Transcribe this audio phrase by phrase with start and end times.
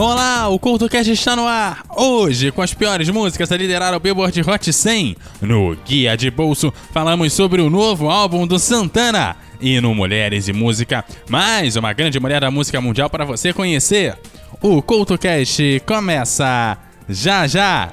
[0.00, 1.84] Olá, o CultoCast está no ar!
[1.94, 5.14] Hoje, com as piores músicas a liderar o Billboard Hot 100.
[5.42, 9.36] No Guia de Bolso, falamos sobre o novo álbum do Santana.
[9.60, 14.16] E no Mulheres e Música, mais uma grande mulher da música mundial para você conhecer.
[14.62, 17.92] O CultoCast começa já já!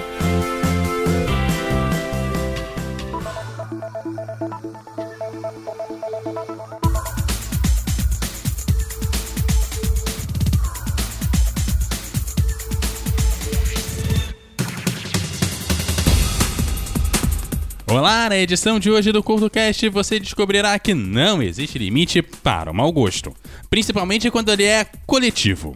[18.01, 22.73] Olá, na edição de hoje do CultoCast você descobrirá que não existe limite para o
[22.73, 23.31] mau gosto,
[23.69, 25.75] principalmente quando ele é coletivo.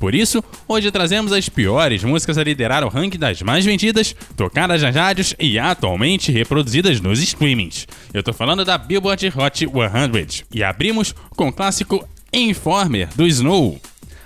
[0.00, 4.80] Por isso, hoje trazemos as piores músicas a liderar o ranking das mais vendidas, tocadas
[4.80, 7.86] nas rádios e atualmente reproduzidas nos streamings.
[8.14, 13.78] Eu tô falando da Billboard Hot 100 e abrimos com o clássico Informer do Snow.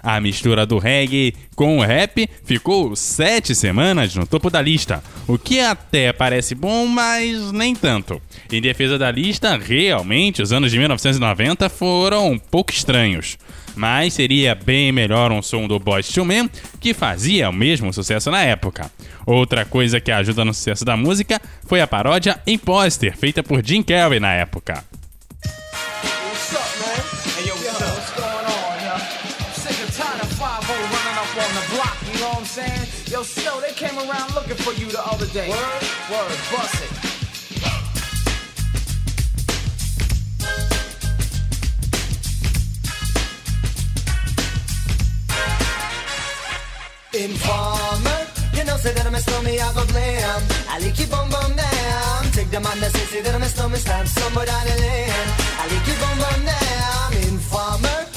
[0.02, 5.38] A mistura do reggae com o rap ficou sete semanas no topo da lista, o
[5.38, 8.20] que até parece bom, mas nem tanto.
[8.50, 13.38] Em defesa da lista, realmente os anos de 1990 foram um pouco estranhos.
[13.76, 18.30] Mas seria bem melhor um som do Boys to Men, que fazia o mesmo sucesso
[18.30, 18.90] na época.
[19.24, 23.82] Outra coisa que ajuda no sucesso da música foi a paródia Imposter, feita por Jim
[23.82, 24.84] Carrey na época.
[35.34, 35.50] You the other.
[35.50, 35.82] Word?
[36.10, 36.90] Word, bust it.
[47.12, 50.42] Informer, you know, say that I'm a stormy, I go blam.
[50.68, 52.24] I like you boom boom down.
[52.32, 55.10] Take the man that say, say that I'm a stormy, stamp somewhere down the lane.
[55.58, 57.12] I like you boom boom down.
[57.28, 58.09] Informer, you know,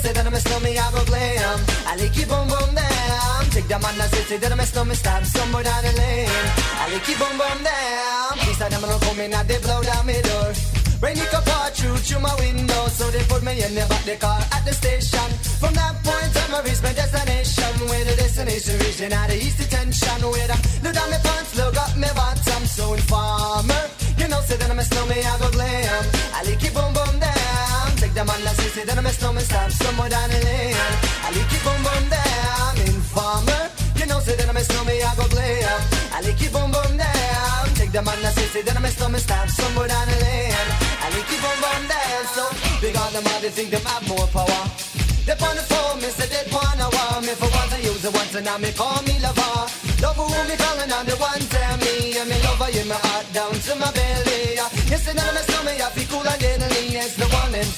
[0.00, 1.58] say that I'm a stormy, I go glam.
[1.86, 3.44] I like you boom boom down.
[3.52, 6.46] Take the man that say, say that I'm a stormy, stamp somewhere down the lane.
[6.80, 8.32] I like you boom boom down.
[8.44, 10.52] These are them don't come in and they blow down my door.
[11.00, 14.04] Rain it could pour through through my window, so they put me in the back
[14.04, 15.28] the car at the station.
[15.60, 17.72] From that point on, I reached my destination.
[17.88, 20.20] Where the destination region at the east detention.
[20.28, 22.62] Where I look down my pants, look up my bottom.
[22.68, 23.84] So informer,
[24.20, 26.04] you know, say that I'm a snowman, I go glam.
[26.36, 27.39] I like it boom boom down.
[28.10, 30.74] Take the man that say, say that I'm a snowman, stop somewhere down the lane.
[31.22, 32.74] I like it boom boom down.
[32.90, 35.78] Informer, you know, say that I'm a snowman, I go glam.
[36.10, 37.70] I like it boom boom down.
[37.78, 40.50] Take the man that say, say that I'm a snowman, stop somewhere down the lane.
[40.50, 42.22] I like it boom boom down.
[42.34, 42.42] So
[42.82, 44.58] big on all they think them have more power.
[45.22, 46.82] They on the phone, me say they want
[47.22, 49.70] me for once I use it once and now me call me lover.
[50.02, 53.30] Love who me calling on the one tell me and me lover in my heart
[53.30, 54.58] down to my belly.
[54.90, 55.49] Yes, and I'm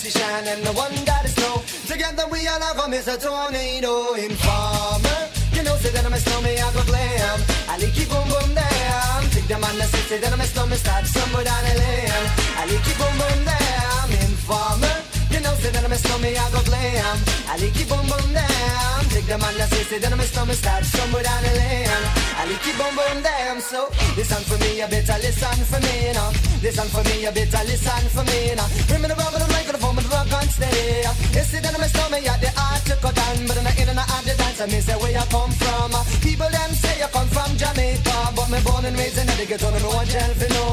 [0.03, 1.63] the MC Shan and the one that is snow.
[1.87, 5.21] Together we all have a a tornado informer.
[5.55, 7.39] You know, say that I'm a snowman, I go glam.
[7.69, 9.23] I like it boom boom down.
[9.31, 12.27] Take the man that say, say that I'm a snowman, start somewhere down the lane.
[12.59, 14.07] I like it boom boom down.
[14.27, 14.97] Informer.
[15.31, 17.17] You know, say that I'm a snowman, I go glam.
[17.47, 18.99] I like it boom boom down.
[19.15, 22.22] Take the man that say, say that I'm a snowman, start somewhere down the lane.
[22.43, 23.63] I like it boom boom down.
[23.63, 23.87] So
[24.19, 26.27] listen for me, you better listen for me, know.
[26.59, 28.67] Listen for me, you better listen for me, know.
[28.91, 31.07] Bring me the rubber, the microphone, but the rock on steady.
[31.39, 33.73] You see that I'm a snowman, yeah, the art to cut down, but in the
[33.79, 35.95] in and out the dance, I say where you come from.
[36.19, 39.71] People them say you come from Jamaica, but me born and raised in the ghetto,
[39.79, 40.67] no one tell for no.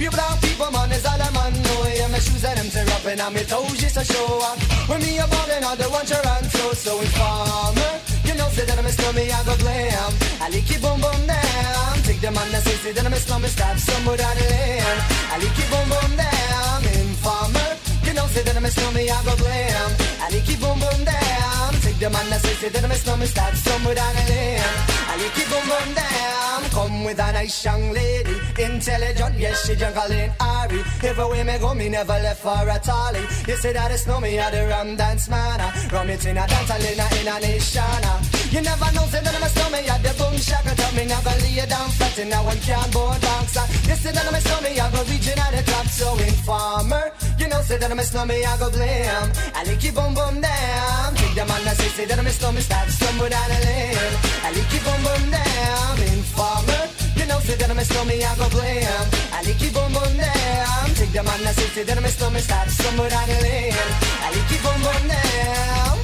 [0.00, 1.92] People are people, man, is all I'm on, no.
[1.92, 4.56] Yeah, my shoes and them tear up and I'm toes just to show up.
[4.88, 8.00] When me a ballin', all the you run so, informer.
[8.24, 10.21] You know, say that I'm a snowman, I go glam.
[10.52, 11.96] I like it boom boom down.
[12.04, 15.00] Take the man that say, say that I'm a snowman, stop somewhere down the lane.
[15.32, 16.80] I like it boom boom down.
[16.92, 17.72] Informer.
[18.04, 19.90] You know, say that I'm a snowman, I go glam.
[20.20, 21.72] I like it boom boom down.
[21.80, 24.76] Take the man that say, say that I'm a snowman, stop somewhere down the lane.
[25.08, 26.60] I like it boom boom down.
[26.68, 30.84] Come with a nice young lady, intelligent, yes, she jungle in Ari.
[31.00, 33.24] Everywhere me go, me never left for a tally.
[33.48, 35.64] You say that it's no me, I the rum dance man.
[35.88, 38.04] Rum it in a dance, I in a, in nation.
[38.04, 38.41] Ah.
[38.52, 40.76] You never know, say that I'm a stomach, I the boom shaka.
[40.76, 43.56] Tell me never lay down flat, and now one can't board banks.
[43.88, 47.16] You say that I'm a stomach, I go reaching at the top, so informer.
[47.40, 49.28] You know, say that I'm a stomach, I go blame.
[49.56, 51.08] I like you boom boom down.
[51.16, 54.12] Take the man that say, say that I'm a stomach, start stumble down the lane.
[54.44, 55.96] I like you boom boom down.
[56.12, 56.84] Informer.
[57.16, 59.08] You know, say that I'm a stomach, I go blame.
[59.32, 60.86] I like you boom boom down.
[60.92, 63.72] Take the man that say, say that I'm a stomach, start stumble down the lane.
[64.20, 65.96] I like you boom boom down.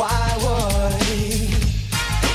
[0.00, 1.33] Why would why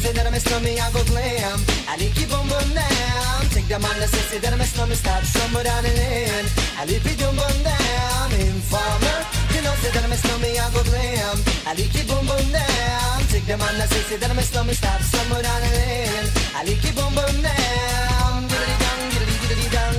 [0.00, 1.58] say that I'm a slummy, I go glam.
[1.88, 3.40] I need keep on boom down.
[3.52, 6.46] Take the man that say, that I'm a slummy, start somewhere down the lane.
[6.78, 8.28] I need be boom boom down.
[8.32, 9.18] Informer,
[9.54, 11.36] you know, say that I'm a slummy, I go glam.
[11.68, 13.16] I need keep boom boom down.
[13.28, 16.26] Take the man that say, that I'm a slummy, start somewhere down the lane.
[16.56, 18.48] I need keep boom boom down.
[18.48, 19.94] Diddly dong, diddly diddly dong,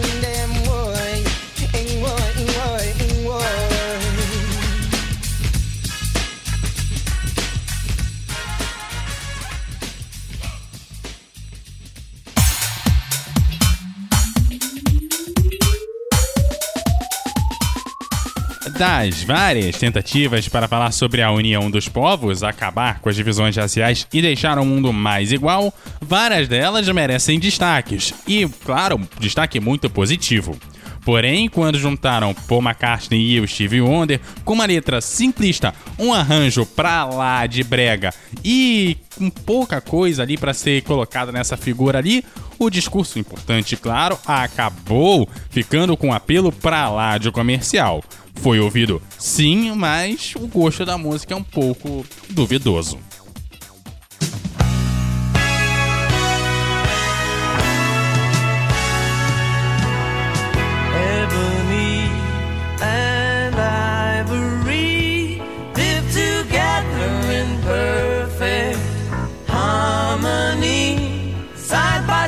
[18.82, 24.08] Das várias tentativas para falar sobre a união dos povos, acabar com as divisões raciais
[24.12, 28.12] e deixar o mundo mais igual, várias delas merecem destaques.
[28.28, 30.58] E, claro, destaque muito positivo.
[31.06, 36.66] Porém, quando juntaram Paul McCartney e o Stevie Wonder com uma letra simplista, um arranjo
[36.66, 38.12] pra lá de brega
[38.44, 42.24] e com pouca coisa ali para ser colocada nessa figura ali,
[42.58, 48.04] o discurso importante, claro, acabou ficando com apelo pra lá de comercial.
[48.36, 52.98] Foi ouvido sim, mas o gosto da música é um pouco duvidoso.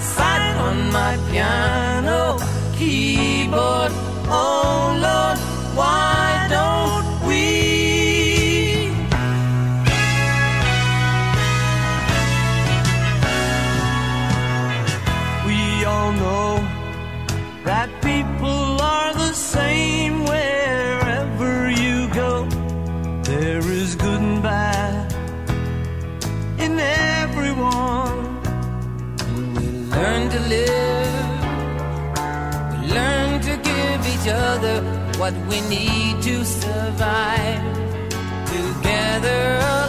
[0.04, 2.38] Side on my piano
[2.78, 4.03] keyboard.
[17.64, 22.46] That people are the same wherever you go.
[23.24, 25.14] There is good and bad
[26.60, 28.20] in everyone.
[29.20, 31.30] And we learn to live,
[32.72, 34.82] we learn to give each other
[35.18, 37.64] what we need to survive.
[38.46, 39.83] Together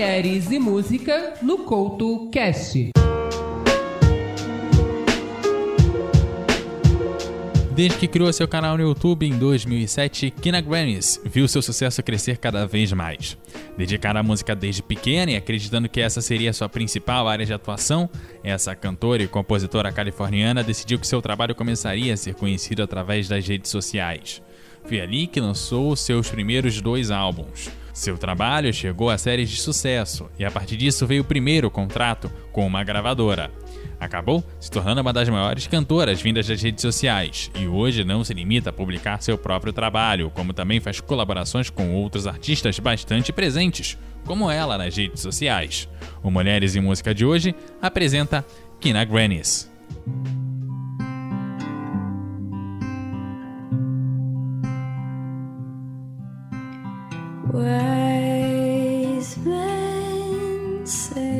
[0.00, 2.88] Mulheres e Música no Couto Cast.
[7.72, 12.38] Desde que criou seu canal no YouTube em 2007, Kina Grannis viu seu sucesso crescer
[12.38, 13.36] cada vez mais.
[13.76, 18.08] Dedicada à música desde pequena e acreditando que essa seria sua principal área de atuação,
[18.42, 23.46] essa cantora e compositora californiana decidiu que seu trabalho começaria a ser conhecido através das
[23.46, 24.40] redes sociais.
[24.82, 27.68] Foi ali que lançou seus primeiros dois álbuns.
[27.92, 32.30] Seu trabalho chegou a séries de sucesso e a partir disso veio o primeiro contrato
[32.52, 33.50] com uma gravadora.
[33.98, 38.32] Acabou se tornando uma das maiores cantoras vindas das redes sociais e hoje não se
[38.32, 43.98] limita a publicar seu próprio trabalho, como também faz colaborações com outros artistas bastante presentes,
[44.24, 45.88] como ela nas redes sociais.
[46.22, 48.44] O Mulheres em Música de hoje apresenta
[48.80, 49.70] Kina Grannis.
[57.52, 61.39] Wise men say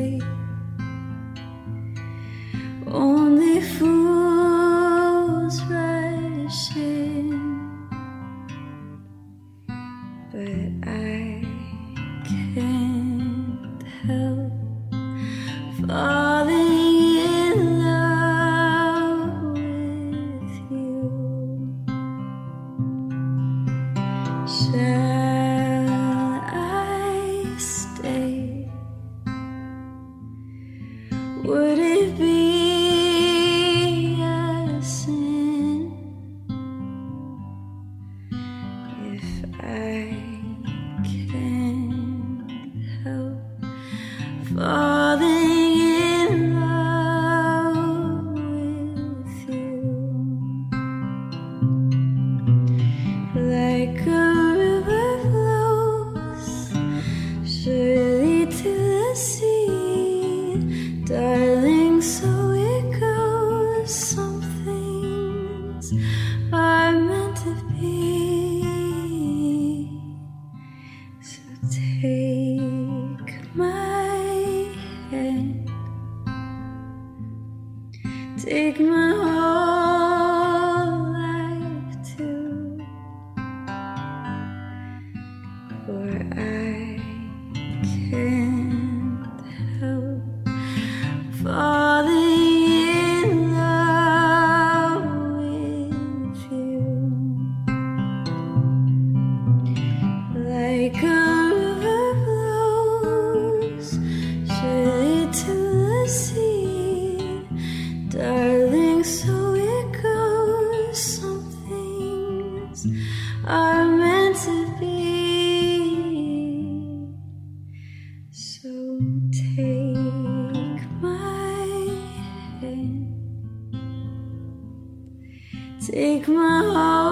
[126.01, 127.10] take my whole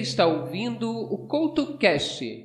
[0.00, 2.44] está ouvindo o Couto Cast.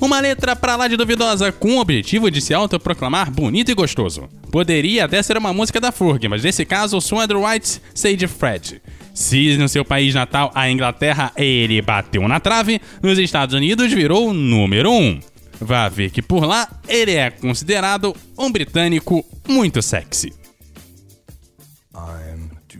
[0.00, 4.28] Uma letra pra lá de duvidosa, com o objetivo de se autoproclamar bonito e gostoso.
[4.50, 7.82] Poderia até ser uma música da Ferg, mas nesse caso o som é do White
[7.94, 8.80] Sage Fred.
[9.12, 14.32] Se no seu país natal, a Inglaterra, ele bateu na trave, nos Estados Unidos virou
[14.32, 14.94] número 1.
[14.94, 15.20] Um.
[15.60, 20.39] Vá ver que por lá ele é considerado um britânico muito sexy.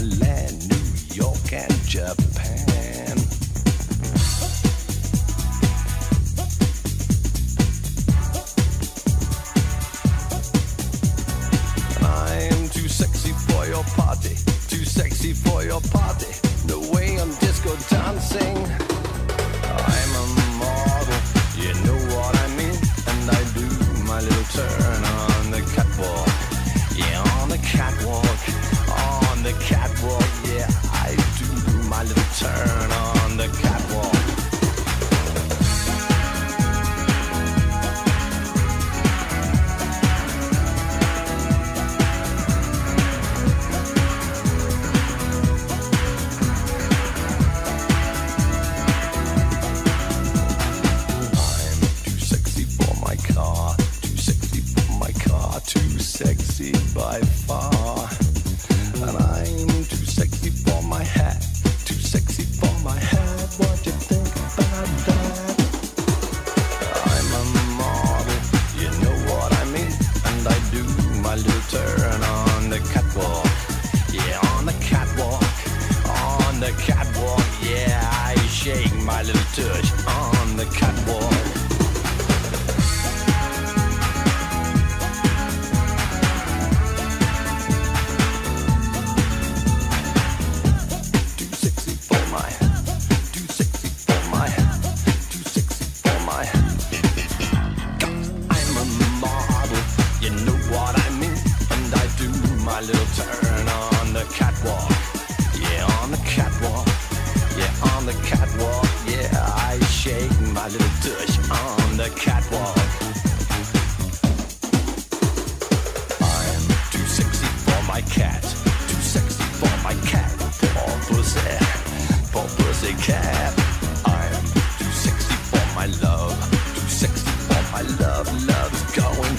[0.00, 2.79] Milan, New York, and Japan.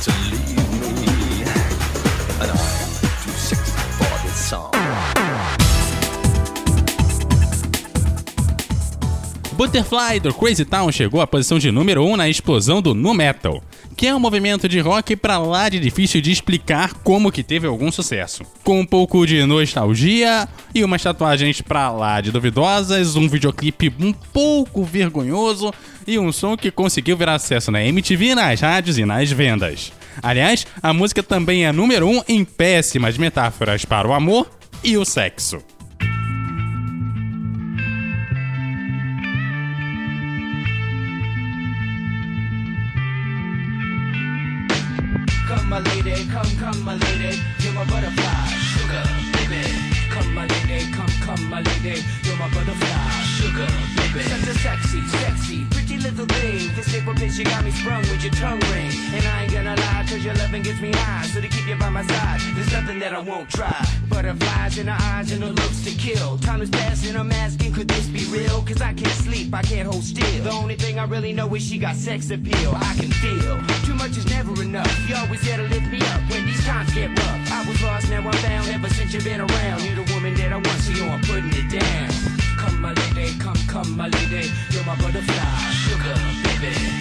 [0.01, 0.40] To leave
[9.62, 13.13] Butterfly do Crazy Town chegou à posição de número 1 um na explosão do Nu
[13.13, 13.63] Metal,
[13.95, 17.67] que é um movimento de rock pra lá de difícil de explicar como que teve
[17.67, 18.43] algum sucesso.
[18.63, 24.12] Com um pouco de nostalgia e umas tatuagens pra lá de duvidosas, um videoclipe um
[24.12, 25.71] pouco vergonhoso
[26.08, 29.93] e um som que conseguiu virar acesso na MTV, nas rádios e nas vendas.
[30.24, 34.50] Aliás, a música também é número 1 um em péssimas metáforas para o amor
[34.84, 35.60] e o sexo.
[46.31, 49.03] Come, come, my lady, you're my butterfly, sugar,
[49.35, 49.63] baby.
[50.09, 53.67] Come, my lady, come, come, my lady, you're my butterfly, sugar,
[53.97, 54.23] baby.
[54.23, 56.73] Such a sexy, sexy, pretty little thing.
[56.75, 58.91] This April bitch, you got me sprung with your tongue ring.
[60.21, 61.25] Cause your loving gets me high.
[61.27, 63.86] So to keep you by my side, there's nothing that I won't try.
[64.10, 66.38] Butterflies in her eyes and her looks to kill.
[66.39, 68.62] Time is passing, I'm asking, could this be real?
[68.63, 70.43] Cause I can't sleep, I can't hold still.
[70.43, 72.73] The only thing I really know is she got sex appeal.
[72.75, 74.91] I can feel too much is never enough.
[75.10, 77.51] You always there to lift me up when these times get rough.
[77.51, 78.67] I was lost, now I'm found.
[78.69, 81.69] Ever since you've been around, you're the woman that I want, so I'm putting it
[81.71, 82.10] down.
[82.57, 86.15] Come, my lady, come, come, my lady, you're my butterfly, sugar,
[86.62, 87.00] baby.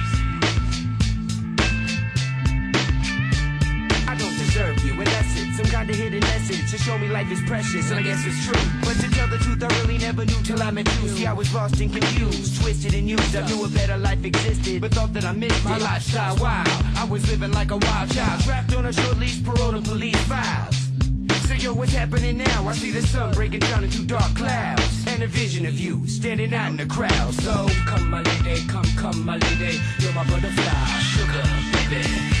[5.07, 5.55] It.
[5.55, 8.45] Some kind of hidden message to show me life is precious, and I guess it's
[8.45, 8.61] true.
[8.81, 11.09] But to tell the truth, I really never knew till I met you.
[11.09, 13.35] See, I was lost and confused, twisted and used.
[13.35, 16.35] I knew a better life existed, but thought that I missed my lifestyle.
[16.37, 16.63] Wow,
[16.97, 20.21] I was living like a wild child, trapped on a short leash, parole to police
[20.27, 20.91] files.
[21.51, 22.67] So yo, what's happening now?
[22.67, 26.53] I see the sun breaking down into dark clouds And a vision of you standing
[26.53, 30.85] out in the crowd So come my lady, come, come my lady You're my butterfly,
[31.01, 31.43] sugar
[31.89, 32.40] baby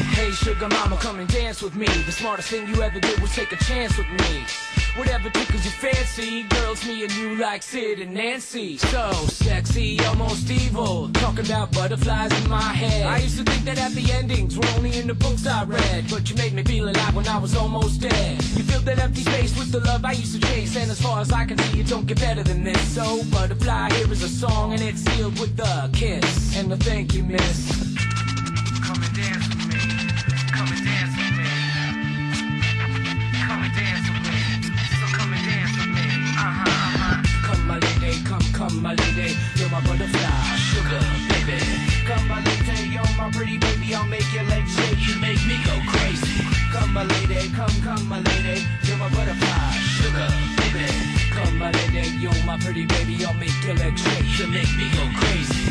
[0.13, 3.33] Hey sugar mama, come and dance with me The smartest thing you ever did was
[3.33, 4.45] take a chance with me
[4.97, 8.75] Whatever tickles your fancy, girls, me and you like Sid and Nancy.
[8.75, 11.09] So sexy, almost evil.
[11.13, 13.05] Talking about butterflies in my head.
[13.05, 16.09] I used to think that happy endings were only in the books I read.
[16.09, 18.43] But you made me feel alive when I was almost dead.
[18.57, 20.75] You filled that empty space with the love I used to chase.
[20.75, 22.81] And as far as I can see, it don't get better than this.
[22.93, 26.57] So, butterfly, here is a song, and it's sealed with a kiss.
[26.57, 27.90] And a thank you, miss
[29.21, 29.79] dance with me.
[30.49, 31.49] Come and dance with me.
[33.45, 34.39] Come and dance with me.
[34.97, 36.07] So come and dance with me.
[36.41, 37.45] Uh-huh, uh-huh.
[37.45, 39.37] Come my lady, come, come my lady.
[39.55, 41.61] You're my butterfly, sugar baby.
[42.09, 43.93] Come my lady, you're my pretty baby.
[43.93, 45.01] I'll make shake.
[45.05, 46.41] You make me go crazy.
[46.73, 48.65] Come my lady, come, come my lady.
[48.85, 50.89] You're my butterfly, sugar baby.
[51.35, 53.23] Come my lady, you're my pretty baby.
[53.25, 54.39] I'll make your legs shake.
[54.39, 55.70] You make me go crazy.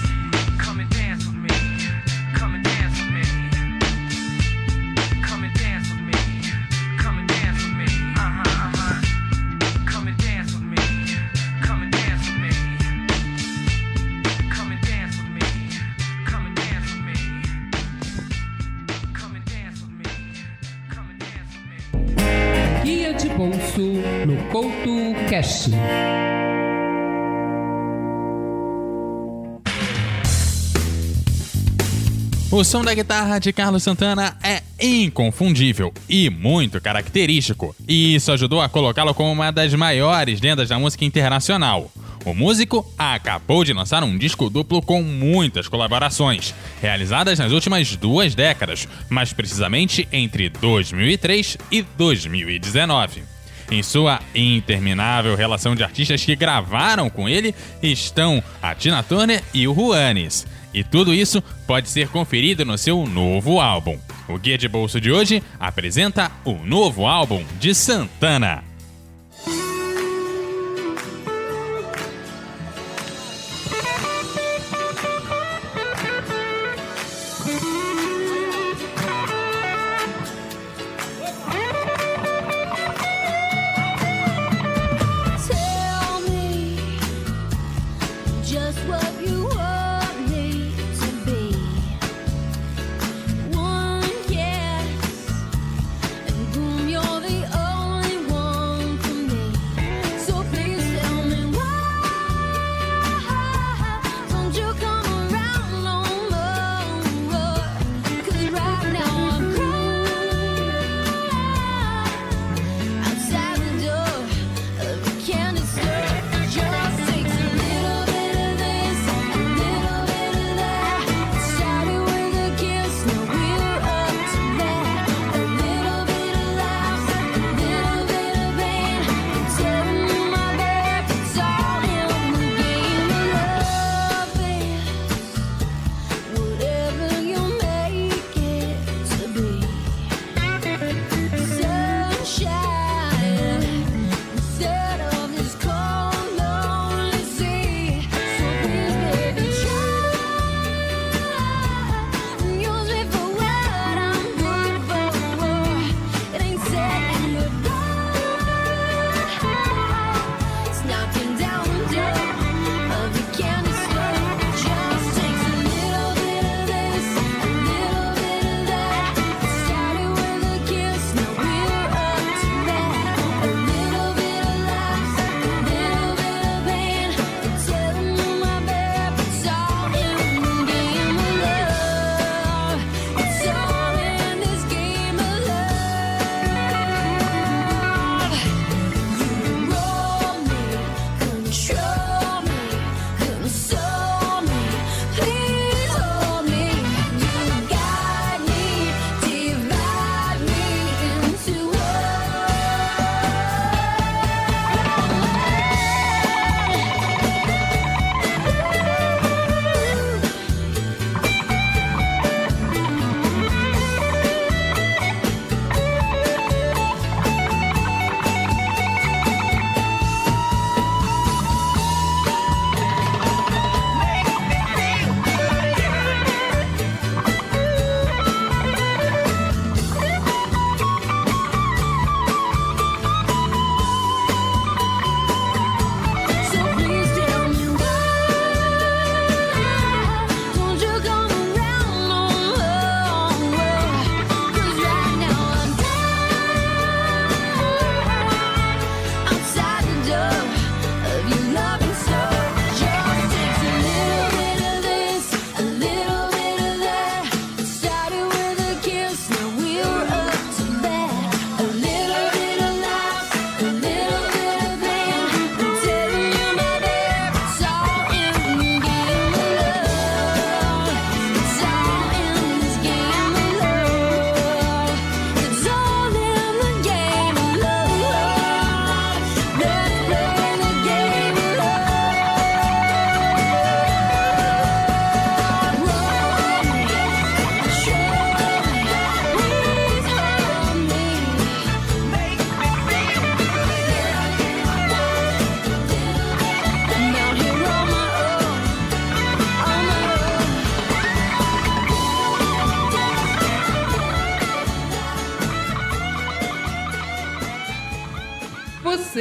[25.31, 25.69] Cash.
[32.51, 38.59] O som da guitarra de Carlos Santana é inconfundível e muito característico, e isso ajudou
[38.59, 41.89] a colocá-lo como uma das maiores lendas da música internacional.
[42.25, 48.35] O músico acabou de lançar um disco duplo com muitas colaborações, realizadas nas últimas duas
[48.35, 53.30] décadas, mais precisamente entre 2003 e 2019.
[53.71, 59.65] Em sua interminável relação de artistas que gravaram com ele estão a Tina Turner e
[59.65, 60.45] o Juanes.
[60.73, 63.97] E tudo isso pode ser conferido no seu novo álbum.
[64.27, 68.70] O Guia de Bolso de hoje apresenta o novo álbum de Santana.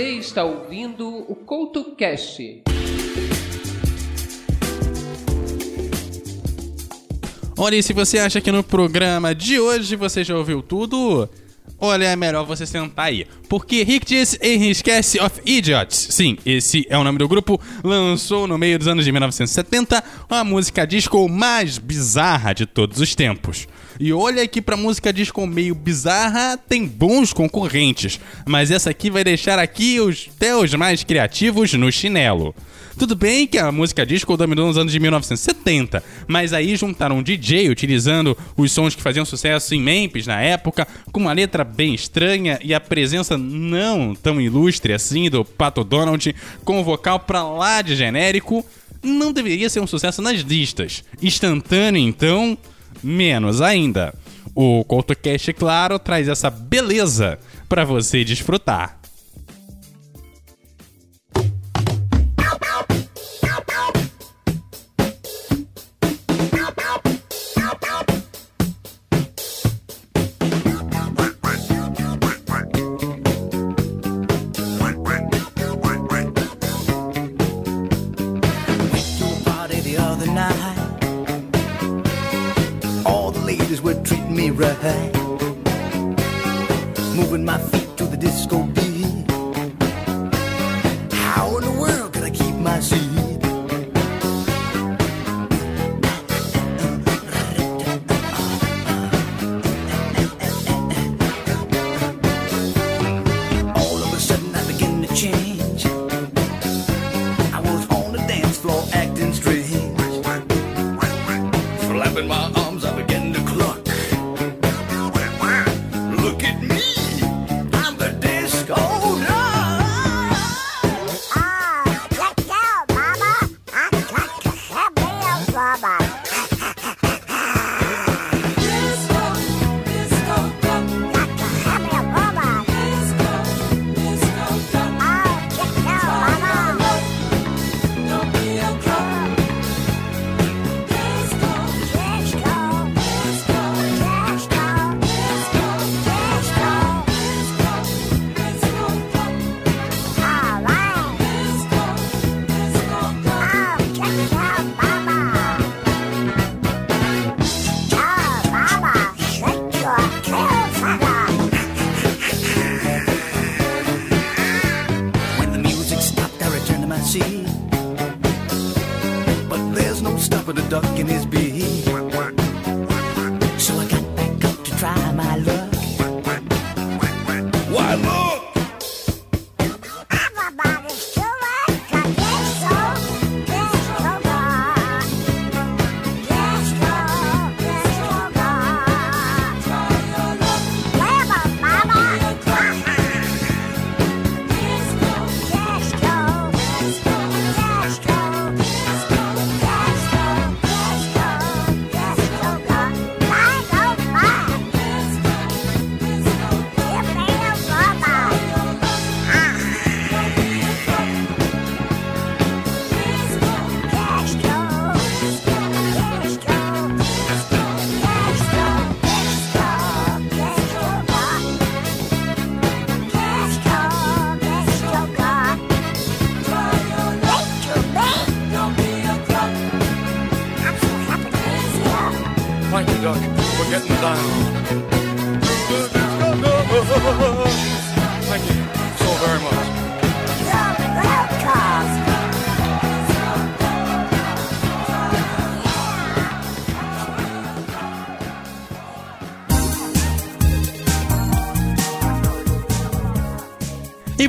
[0.00, 2.62] Você está ouvindo o CoutoCast.
[7.54, 11.28] Olha, e se você acha que no programa de hoje você já ouviu tudo,
[11.80, 13.26] olha, é melhor você sentar aí.
[13.48, 18.46] Porque Rick e His Cast of Idiots, sim, esse é o nome do grupo, lançou
[18.46, 23.66] no meio dos anos de 1970 a música disco mais bizarra de todos os tempos.
[23.98, 29.22] E olha que pra música disco meio bizarra tem bons concorrentes, mas essa aqui vai
[29.24, 32.54] deixar aqui os, até os mais criativos no chinelo.
[32.98, 37.22] Tudo bem que a música disco dominou nos anos de 1970, mas aí juntaram um
[37.22, 41.94] DJ utilizando os sons que faziam sucesso em Memphis na época, com uma letra bem
[41.94, 47.42] estranha e a presença não tão ilustre assim do Pato Donald, com o vocal pra
[47.42, 48.64] lá de genérico,
[49.02, 51.02] não deveria ser um sucesso nas listas.
[51.22, 52.56] Instantâneo, então,
[53.02, 54.14] menos ainda.
[54.54, 58.99] O CoutoCast, claro, traz essa beleza pra você desfrutar.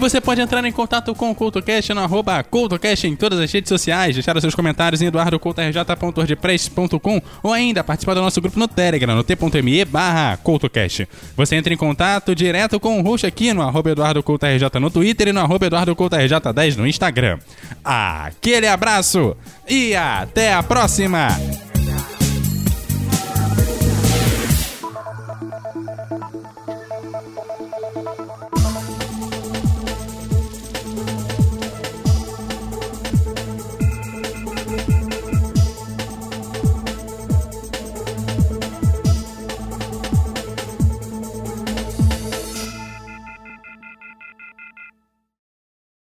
[0.01, 3.69] Você pode entrar em contato com o CoutoCast no arroba CoutoCast em todas as redes
[3.69, 9.15] sociais, deixar os seus comentários em eduardocoutorj.wordpress.com ou ainda participar do nosso grupo no Telegram,
[9.15, 10.39] no t.me barra.
[11.37, 15.33] Você entra em contato direto com o host aqui no arroba EduardoCoutoRJ no Twitter e
[15.33, 17.37] no arroba EduardoCoutoRJ10 no Instagram.
[17.83, 19.37] Aquele abraço
[19.69, 21.27] e até a próxima!